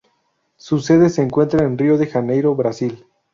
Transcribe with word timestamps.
Su 0.55 0.79
sede 0.79 1.11
se 1.11 1.21
encuentra 1.21 1.63
en 1.63 1.77
Río 1.77 1.95
de 1.95 2.07
Janeiro, 2.07 2.55
Brasil. 2.55 3.05